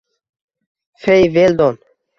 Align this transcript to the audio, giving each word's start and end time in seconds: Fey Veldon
Fey 1.05 1.29
Veldon 1.29 1.77